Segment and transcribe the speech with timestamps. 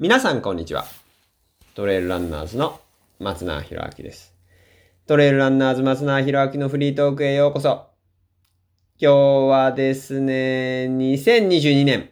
[0.00, 0.84] 皆さんこんにちは。
[1.74, 2.80] トレイルランナーズの
[3.18, 4.32] 松永博明です。
[5.08, 7.88] トレイルランナーズ松永博明のフリートークへようこそ。
[9.00, 9.14] 今日
[9.48, 12.10] はですね、2022年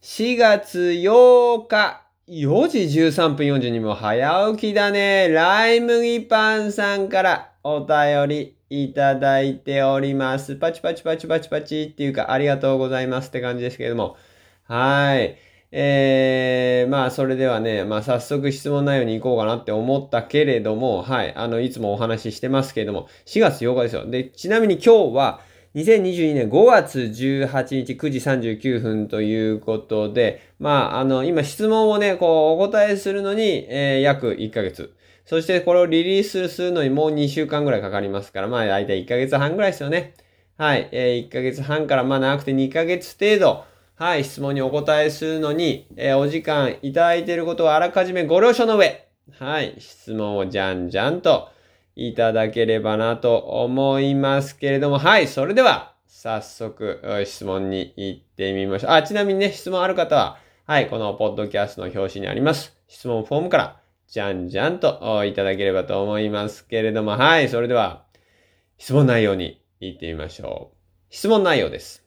[0.00, 5.28] 4月8日4時13分42分早起きだね。
[5.28, 10.56] ライ麦パンさんからお便りいただいております。
[10.56, 14.16] パチパチパチパチパチっていうかありがとうございますって感じですけれども。
[14.62, 15.36] はい。
[15.78, 21.34] えー、まあ、それではね、まあ、早速質問内容に行こうかなって思ったけれども、はい。
[21.36, 24.06] あの、いつもお話ししてますけれども、4月8日ですよ。
[24.06, 25.40] で、ちなみに今日は、
[25.74, 34.94] 2022年5月18日9時39分ということで、まあ、あの、今質問をね、こう、お答えするのに、えー、約1ヶ月。
[35.26, 40.14] そしてこれをリリースするのにもう2週間ぐらいかかりますから、まあ、大体1ヶ月半ぐらいですよね。
[40.56, 40.88] はい。
[40.92, 51.48] えー、1ヶ月半から、まあ、長くて2ヶ月程度、はい、質問にお答えするのに、えー、お時間いただいていることをあらかじめご了承の上、はい、質問をじゃんじゃんと
[51.94, 58.90] いただければなと思いますけれども、はい、それでは、早速、質問に行ってみましょう。
[58.90, 68.04] あ、ちなみにね、質問ある方は、はい、このポッドキャストの表紙にあります、質問フォームから、じゃんじゃんといただければと思いますけれども、はい、それでは、
[68.76, 70.76] 質問内容に行ってみましょう。
[71.08, 72.05] 質問内容です。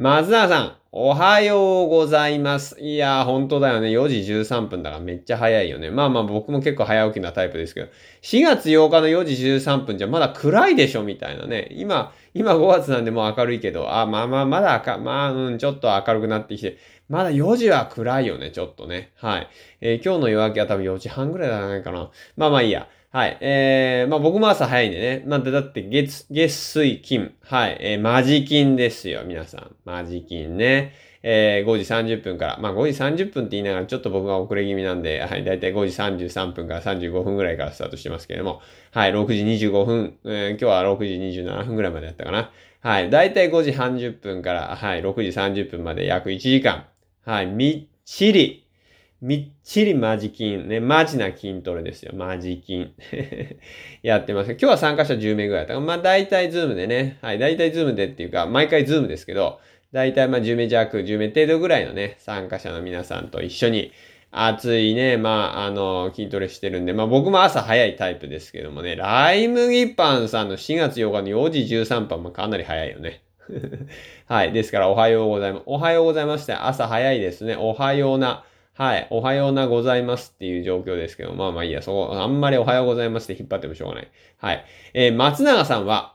[0.00, 2.80] 松永さん、おはようございます。
[2.80, 3.88] いやー、本当だよね。
[3.88, 5.90] 4時13分だからめっちゃ早いよね。
[5.90, 7.88] まあまあ僕も結構早起きなタイプですけど、
[8.22, 11.66] 4月8日の4時13分じゃまだ暗いでしょみたいなね。
[11.72, 19.10] 今、今5月なんでもう明るいけど、あ、まあまあまだ明、まあうん、ちょっと明るくなってきて、まだ4時は暗いよね、ちょっとね。
[19.16, 19.48] はい。
[19.80, 22.08] えー、今日の夜明けは多分4時半ぐらいじゃないかな。
[22.36, 22.86] まあまあいいや。
[23.10, 23.38] はい。
[23.40, 25.24] えー、まあ僕も朝早いんでね。
[25.26, 27.34] まあだって月、月水金。
[27.42, 27.78] はい。
[27.80, 29.76] えー、マジ金ですよ、皆さん。
[29.86, 30.92] マジ金ね。
[31.22, 32.58] えー、5時30分から。
[32.58, 35.42] まあ5時30分って言いながらちょっと僕が遅れ気味なんで、はい。
[35.42, 38.60] だいたい5時33分から35分ぐらいからスタートしてますけれども。
[38.92, 39.10] はい。
[39.10, 40.18] 6時25分。
[40.26, 40.98] えー、今日は6
[41.32, 42.50] 時27分ぐらいまでやったかな。
[42.80, 43.08] はい。
[43.08, 45.00] だいたい5時30分から、はい。
[45.00, 46.84] 6時30分まで約1時間。
[47.24, 47.46] はい。
[47.46, 48.67] みっちり。
[49.20, 52.12] みっちりマジ筋、ね、マジな筋トレですよ。
[52.14, 52.94] マジ筋。
[54.02, 54.52] やってます。
[54.52, 59.58] 今日は参加者10名ぐらいだった、まあ大体 Zoom でね、はい、大体 Zoom でっていうか、毎回 Zoom ですけど、
[59.92, 63.90] 大体まあ10名弱、10名程度ぐらいのね、参加者の皆さんと一緒に、
[64.30, 73.22] 暑いね、まあ、あの、筋トレしてるんで、まあ僕も朝早いタイプですけどもね、ライ麦パンさんの4月8日の4時13分もかなり早いよね。
[74.28, 74.52] はい。
[74.52, 75.62] ですから、おはようございます。
[75.66, 77.56] おはようございまして、朝早いですね。
[77.58, 78.44] おはような。
[78.78, 79.08] はい。
[79.10, 84.08] おはようなございますっていう状況ですけど、まあまあいいや、そこ、あんまりおはようございますって引っ張ってもしょうがない。
[84.36, 84.64] はい。
[84.94, 86.14] えー、松永さんは、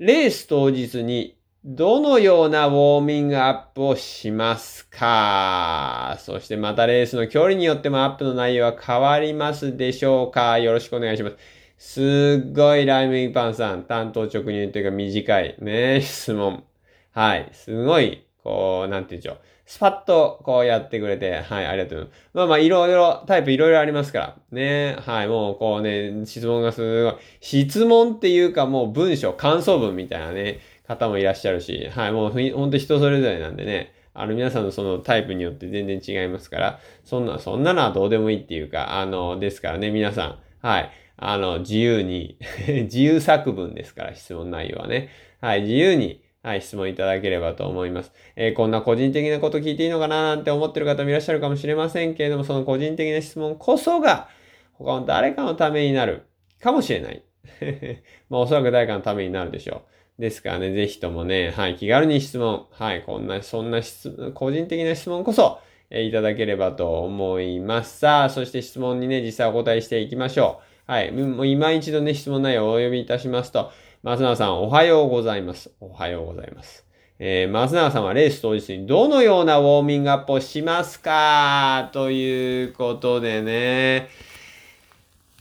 [0.00, 6.16] レース当日にどのようなウォーミングアップをしますか？
[6.18, 10.58] そしてまたレースの距離によってもアップの内容は変わりますでしょうか？
[10.58, 11.36] よろしくお願いします。
[11.78, 16.64] すっごいライムインパンさん、担当直入というか短いね、質問。
[17.12, 17.48] はい。
[17.52, 19.38] すごい、こう、なんて言うんでしょう。
[19.66, 22.30] スパッとこうやってくれて、はい、ありがとうございます。
[22.34, 24.36] まあまあ、いろいろ、タイプいろいろありますから。
[24.52, 24.96] ね。
[25.00, 27.14] はい、もうこうね、質問がすごい。
[27.40, 33.92] 質問っていうかもう文章、感想文みたいなね、方もいらっしゃるし、はい、もうほんと人それぞれなんでね。
[34.14, 42.38] あの、皆さんのそのタイプによって全然違いますから、そんな、そんなのはどうでもいいっていうか、あの、ですからね、皆さん、はい、あの、自由に
[42.84, 45.08] 自由作文ですから、質問内容はね。
[45.40, 48.12] はい、自由に、はい、質問いただければと思います。
[48.36, 54.28] えー、こんな個人的なこと聞いていいのかななんて思ってる方もいらっしゃるかもしれませんけれども、その個人的な質問こそが、
[54.74, 56.22] 他の誰かのためになる
[56.62, 57.24] かもしれない。
[58.30, 59.82] まあ、おそらく誰かのためになるでしょ
[60.18, 60.22] う。
[60.22, 65.58] ですからね、ぜひともね、はい、気軽に質問、はい、こんな、そんな質、個人的な質問こそ、
[65.90, 67.98] えー、いただければと思います。
[67.98, 70.92] さあ、そして質問にね、実際お答えしていきましょう。
[70.92, 73.72] はい、もう今一度ね、質問内容をお読みいたしますと、
[74.06, 75.72] 松永さん、おはようございます。
[75.80, 76.86] おはようございます。
[77.18, 81.90] えー、松永さんはレース当日にどのようなウォーミングアップをしますか？
[81.92, 84.08] ということでね。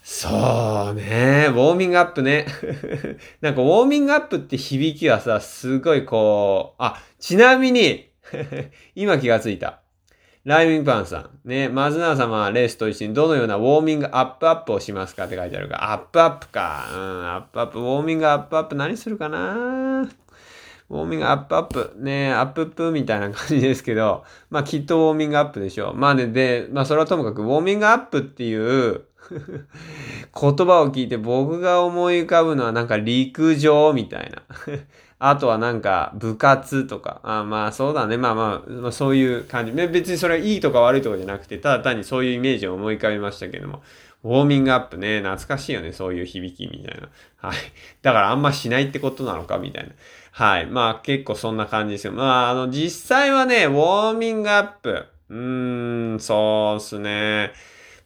[0.01, 1.45] そうね。
[1.51, 2.47] ウォーミングアップね。
[3.39, 8.09] なんかウォーミングアップって響きはさ、すごいこう、あ、ちなみに
[8.95, 9.81] 今気がついた。
[10.45, 11.49] ライミングパンさん。
[11.49, 16.87] ね、松永様はレースと一緒にどのようなウォーミングアップアップをしますかって書いてあるか、アップアップか。
[16.93, 17.79] うん、アップアップ。
[17.79, 20.07] ウォーミングアップアップ何するかな？
[20.87, 21.93] ウォーミングアップアップ。
[21.97, 25.95] ねアップアップみたいな感じですけど、まあきっとウォーミングアップでしょう。
[25.95, 29.01] まあね、で、まあそれはともかく、ウォーミングアップっていう
[30.39, 34.43] 言葉を聞いて僕が思い浮かぶのはなんか陸上みたいな。
[35.29, 39.71] あとはなんか部活とか、あまあそうだね、まあまあ、まあ、そういう感じ。
[39.71, 43.81] 別にそれはいいとか悪いとかじゃなくて、ただ単にそういうイメージを思い浮かべましたけども、
[44.23, 47.09] ウォーミングアップね、懐かしいよね、そういう響きみたいな。
[47.37, 47.57] はい。
[48.01, 49.91] だからあんましないってことなのかみたいな。
[50.31, 50.65] はい。
[50.65, 52.13] まあ結構そんな感じですよ。
[52.13, 55.05] まああの実際はね、ウォーミングアップ。
[55.29, 57.51] うーん、そうっすね。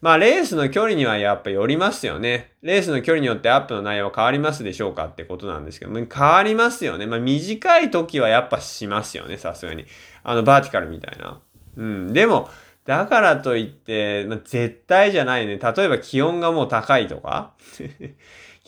[0.00, 2.52] まあ、レースの距離にはやっぱよりますよね。
[2.62, 7.06] レースの距離によってアップの内容は変わりますでしょうかってことなんですけども、変わりますよね。
[7.06, 9.84] まあ、短い時はやっぱしますよね、さすがに。
[10.22, 11.40] あの、バーティカルみたいな。
[11.76, 12.12] うん。
[12.14, 12.48] でも、
[12.86, 15.58] だからといって、まあ、絶対じゃないね。
[15.58, 17.52] 例えば気温がもう高いとか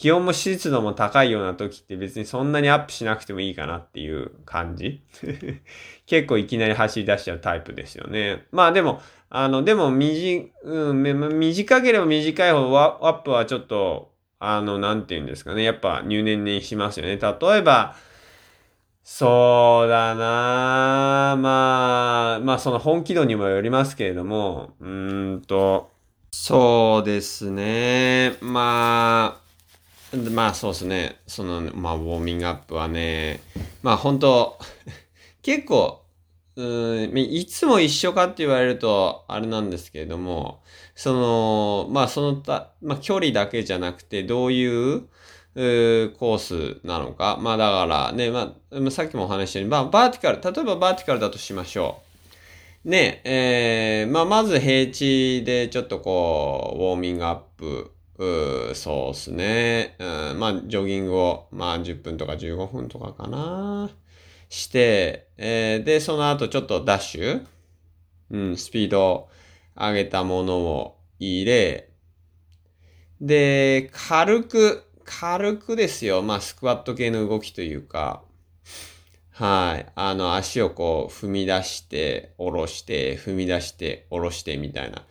[0.02, 5.00] 気温も湿度も高いような時って別にそんなにアップしなくてもいいかなっていう感じ
[6.06, 8.44] 結構いきなり走り出しちゃうタイプですよね。
[8.50, 9.00] まあでも、
[9.30, 14.10] あの、でも、短、うん、短ければ短いほどアップはちょっと、
[14.40, 15.62] あの、なんて言うんですかね。
[15.62, 17.16] やっぱ入念にしますよね。
[17.16, 17.94] 例えば、
[19.04, 25.92] そうだなまあ、まあその本気度にもよりますけれども、うーんと、
[26.32, 28.36] そうですね。
[28.40, 29.51] まあ、
[30.16, 31.20] まあそうですね。
[31.26, 33.40] その、まあウォーミングアップはね、
[33.82, 34.58] まあ本当
[35.42, 36.02] 結構、
[36.56, 40.62] うん、いつも一緒かって言われると、あれなんですけれども、
[40.94, 45.08] その、まあそのた、まあ距離だけじゃなくて、どういう、
[45.54, 47.38] コースなのか。
[47.40, 52.02] まあだからね、まあ、さっきもお話したように、まあバーティカル、例えばバーティカルだとしましょ
[52.84, 52.88] う。
[52.90, 57.92] ね、えー、まあまず平地でちょっとこう、ウォーミングアップ、
[58.74, 59.96] そうっすね。
[59.98, 63.90] うん、まあジョギングを、まあ10分とか15分とかかな。
[64.48, 67.46] して、えー、で、その後ちょっとダッシュ、
[68.30, 69.28] うん、スピードを
[69.74, 71.92] 上げたものを入れ、
[73.22, 76.22] で、軽く、軽くですよ。
[76.22, 78.24] まあ、スクワット系の動きというか、
[79.30, 79.86] はい。
[79.94, 85.06] あの、足をこう、踏み出して、下ろして、踏み出して、下ろしてみたいな。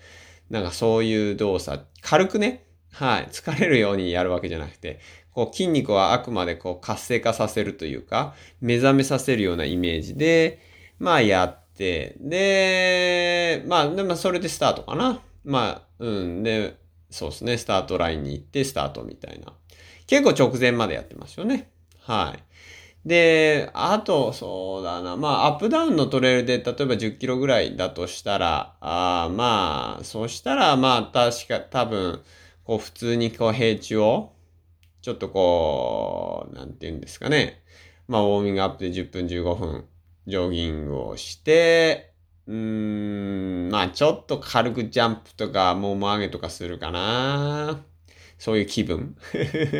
[0.49, 3.27] なんかそういう動作、軽くね、はい。
[3.31, 4.99] 疲れるようにやるわけじゃなくて、
[5.33, 10.59] こう、筋肉はあくまでこう、活性化させるというか、目覚めさせるようなイメージで、
[10.99, 15.21] まあ、やって、で、まあ、でもそれでスタートかな。
[15.43, 16.43] まあ、うん。
[16.43, 16.75] で、
[17.09, 17.57] そうですね。
[17.57, 19.53] スタートラインに行って、スタートみたいな。
[20.05, 21.71] 結構直前までやってますよね。
[22.01, 22.43] はい。
[23.05, 25.17] で、あと、そうだな。
[25.17, 32.21] まあ、アップダウンのトレイルで、例えば10キロぐらいだとしたら、あまあ、そしたら、まあ、確か、多分、
[32.71, 34.31] こう、普通にこう、平地を、
[35.01, 37.61] ちょっとこう、なんて言うんですかね。
[38.07, 39.85] まあ、ウォーミングアップで10分15分、
[40.25, 42.13] ジョギングをして、
[42.47, 47.83] うーん、まあ、ちょっと軽くジャンプとか、もも上げとかするかな。
[48.37, 49.17] そういう気分。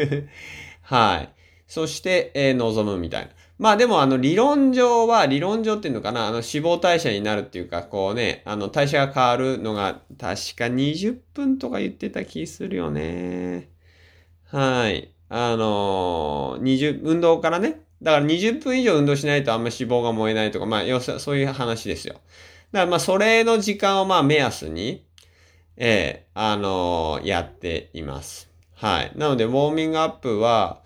[0.84, 1.34] はい。
[1.68, 3.32] そして、えー、望むみたいな。
[3.62, 13.69] まあでもあの理論上は、理論上っていうのかな、あの脂肪代謝になるっていうか、こうね、あの代謝が変わるのが確か20分とか言ってた気するよね。
[14.48, 15.13] はい。
[15.30, 17.81] あのー、20、運動からね。
[18.02, 22.16] だから20分以上運動しないとあんま脂肪が燃えないとか、まあ、要するそういう話ですよ。
[22.72, 25.06] だからまあ、それの時間をまあ目安に、
[25.78, 28.50] ええー、あのー、やっています。
[28.74, 29.12] はい。
[29.16, 30.81] なので、ウォーミングアップは、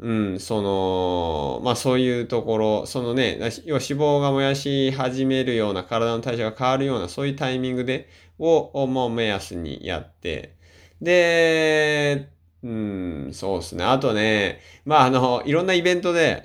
[0.00, 8.08] うん、その、まあそういうところ、そのね、要は脂肪が燃やし始めるような、体の代謝が変わるような、そういうタイミングで、
[8.38, 10.54] を、もう目安にやって、
[11.02, 12.28] で、
[12.62, 13.84] うん、そうですね。
[13.84, 16.44] あとね、まああの、いろんなイベントで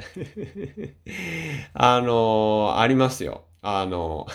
[1.74, 3.46] あの、ありますよ。
[3.62, 4.28] あの、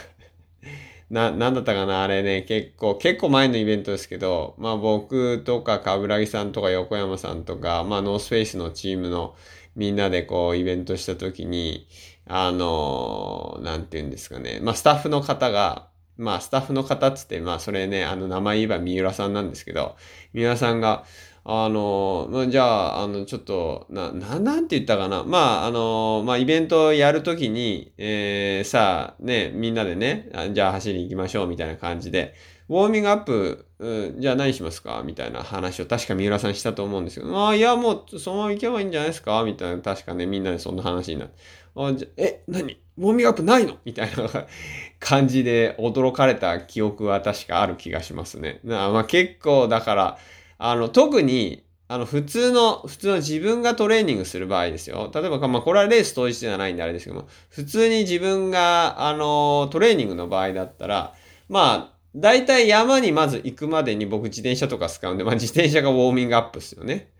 [1.10, 9.34] な、なんだったかなあれね、結構、結構前のイベントですけど、まあ僕とか冠城さんとか横山さんとか、まあノースフェイスのチームの
[9.74, 11.88] みんなでこうイベントした時に、
[12.26, 14.60] あの、なんて言うんですかね。
[14.62, 15.88] まあスタッフの方が、
[16.18, 19.96] まあスタッフの方っつって、まあそれね、あの名前言えば三浦さんなんですけど、
[20.34, 21.04] 三浦さんが、
[21.50, 22.62] あの、じゃ
[22.98, 25.24] あ、あの、ちょっと、な、な、なんて言ったかな。
[25.24, 32.34] まあ、あの、まあ、イベントやるときに、えー、さあ、ね、みんなでね、じゃあ走り行きましょう、みたいな感じで、
[32.68, 33.88] ウォーミングアップ、う
[34.18, 35.02] ん、じゃあ何しますか？
[35.06, 39.42] みたいな話を確か三浦さんしたと思うんですけど、ああ、いや、もう、そのまま行けばいいんじゃないですか？
[39.44, 41.34] みたいな、確かね、みんなでそんな話になって。
[41.76, 42.76] あじゃえ、何？
[42.98, 43.78] ウォーミングアップないの？
[43.86, 44.28] みたいな
[45.00, 48.60] 感じで驚かれた記憶は確かある気がしますね。
[48.64, 50.18] なまあ結構、だから、
[50.58, 55.10] あの、特に、あの、普通の、普通の自分がトレーニングする場合ですよ。
[55.14, 61.14] 例えば、まあ、これはレース当日ではないんであれですけども、普通に自分が、あの、トレーニングの場合だったら、
[61.48, 67.10] まあ、大体山にまず行くまでに僕自転車とか使うんで、まあ自転車がウォーミングアップですよね。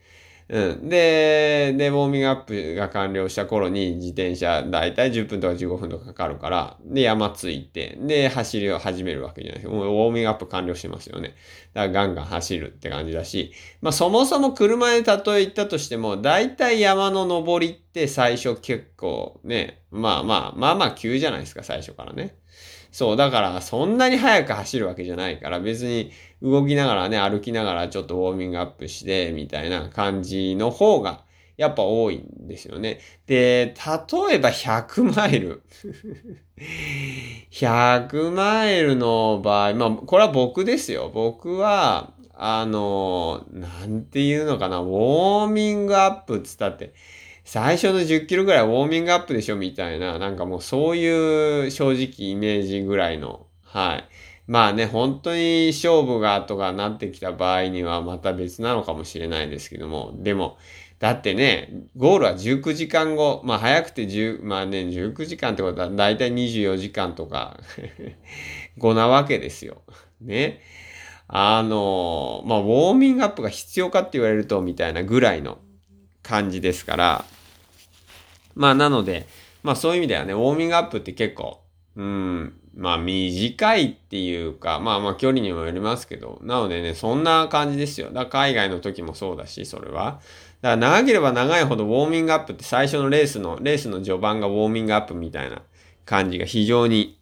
[0.50, 0.88] うん。
[0.88, 9.74] で、で、ウォーミングアップが完了した頃に自転車だいたい10分とか15分とかかかるから、で、山着いて、で、走りを始めるわけじゃないですか。
[9.74, 11.34] もうウォーミングアップ完了してますよね。
[11.74, 13.52] だからガンガン走るって感じだし、
[13.82, 22.38] まあそもそも車で例え言ったとしても、だいたい山の登りって最初結構ね、まあまあ、まあまあ急じゃないですか、最初からね。
[22.90, 26.10] そう、だからそんなに速く走るわけじゃないから、別に
[26.42, 31.24] 動きながらね、歩きながらちょっとウォーミングアップして、みたいな感じの方が、
[31.56, 33.00] やっぱ多いんですよね。
[33.26, 35.62] で、例えば100マイル。
[37.50, 41.10] 100マイルの場合、まあ、これは僕ですよ。
[41.12, 46.94] 僕は、あの、なんていうのかな、ウォーミングアップつったって、
[47.44, 54.08] 最初の10キロぐらいウォーミングアップでしょみたいな、なんかもうそういう正直イメージぐらいの、はい。
[54.48, 60.56] まあね、本当に勝負がとかなってきた場合にはまた別なのかもしれないですけども、でも、
[60.98, 67.60] だってね、ゴールは19時間後、まあ早くて10、まあね、19時間ってことはだいたい24時間とか
[68.78, 69.82] 後なわけですよ。
[70.22, 70.62] ね。
[71.28, 75.58] あの、まあウォーミングアップが必要かって言われると、みたいなぐらいの
[76.22, 77.24] 感じですから、
[78.54, 79.26] まあ、なので、
[79.62, 81.60] まあそういう意味ではね、ウォーミングアップって結構、
[81.98, 88.06] うん、まあ短いっていうか、まあまあ距離にもよりますけど、なのでね、そんな感じですよ。
[88.10, 90.20] だから海外の時もそうだし、それは。
[90.62, 95.62] だから長ければ長いほどウォーミングアップって最初のレースの、レースの序盤がウォーミングアップみたいな
[96.04, 97.18] 感じが非常に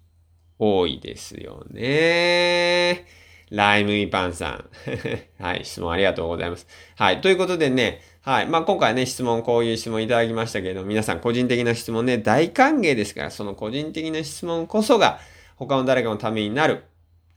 [0.58, 3.06] 多いですよね。
[3.50, 4.68] ライムイパンさん。
[5.42, 6.66] はい、質問ありがとうございます。
[6.96, 8.48] はい、ということでね、はい。
[8.48, 15.20] まあ、今回ね、質問、こういう質問いただきましたけれども、皆さん個人的な質問ね、大歓迎ですから、その個人的な質問こそが、
[15.54, 16.82] 他の誰かのためになる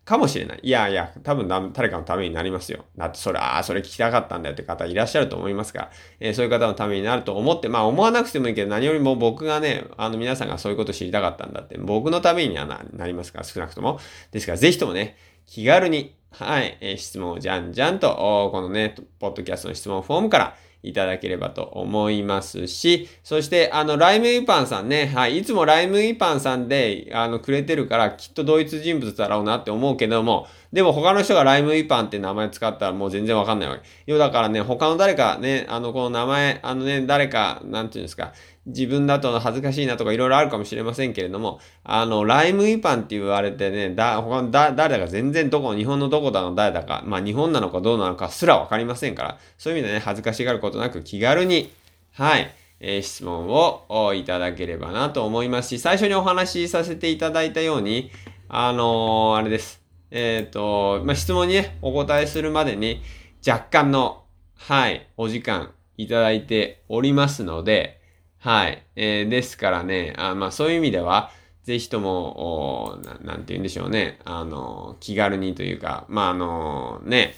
[0.03, 0.60] かもしれない。
[0.63, 2.86] いやいや、多分誰かのためになりますよ。
[2.98, 5.91] だってそれ、ああ、それ聞きたかったんだよって方いらっしゃると思いますから、
[6.22, 14.00] えー、そういう方のためになると思って、まあ思わなくてもいいけど、何よりも僕がね、あの皆さんがそういうこと知りたかったんだって、僕のためにはななりますから、少なくとも。
[14.31, 33.81] ですから、ぜひともね、気軽に、はい、えー、質問をじゃんじゃんと、このね、ポッドキャストの質問フォームから、いただければと思いますし、そして、あの、ライムイパンさんね、はい、いつもライムイパンさんで、あの、くれてるから、きっと同一人物だろうなって思うけども、でも他の人がライムイパンって名前使ったらもう全然わかんないわけ。
[34.05, 38.33] 要だからね、他の誰かね、あの、この名前、あのね、誰か、なんていうんですか、
[38.67, 51.71] 自分だと恥ずかしいなとかいろいろあるかもしれませんけれども、あの、ライムイパンって言われてね、だ、他のだ、誰だか全然どこ、日本のどこだの誰だか、まあ日本なのかどうなのかすらわかりませんから、そういう意味でね、恥ずかしがることなく気軽に、
[52.13, 58.11] はい、えー、質問をいただければなと思いますし、最初にお話しさせていただいたように、
[58.47, 59.88] あのー、あれです。
[60.11, 63.01] えっ、ー、と、まあ、質問にね、お答えするまでに、
[63.47, 64.23] 若干の、
[64.55, 67.99] はい、お時間いただいておりますので、
[68.39, 68.83] はい。
[68.95, 71.31] えー、ですからね、あまあそういう意味では、
[71.63, 74.19] ぜひとも、おななんて言うんでしょうね。
[74.23, 77.35] あの、気軽にというか、まああの、ね、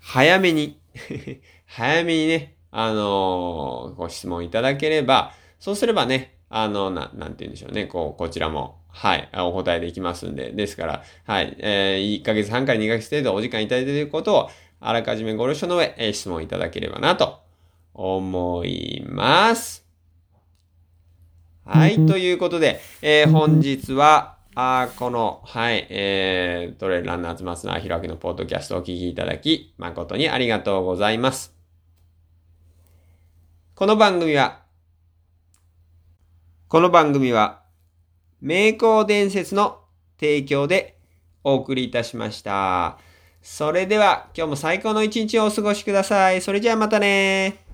[0.00, 0.80] 早めに
[1.66, 7.84] 早めにね、あの、ご質問いただければ、そうすればね、あの、ななんて言うんでしょうね。
[7.84, 10.52] こう、こちらも、はい、お答えできますんで。
[10.52, 17.40] ですから、はい、えー、1ヶ月半から2ヶ月程度お時間いただいていることを、あらかじめご了承の上、えー、質問いただければなと
[17.94, 19.86] 思います。
[21.64, 31.54] はい、ということで、えー、本日は、あこの、はい、えー、トレイルランナーズ松永弘明のポッドキャストをお聞きいただき、誠にありがとうございます。
[33.76, 34.62] この番組は、
[36.68, 37.59] この番組は、
[38.40, 39.80] 名工伝説の
[40.18, 40.96] 提供で
[41.44, 42.98] お送りいたしました。
[43.42, 46.42] それでは、今日も最高の一日をお過ごしください。
[46.42, 47.69] それじゃあまたね